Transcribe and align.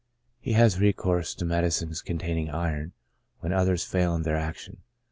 He 0.39 0.53
has 0.53 0.79
recourse 0.79 1.35
to 1.35 1.45
me 1.45 1.53
dicines 1.57 2.03
containing 2.03 2.49
iron 2.49 2.93
when 3.41 3.53
others 3.53 3.83
fail 3.83 4.15
in 4.15 4.23
their 4.23 4.35
action. 4.35 4.77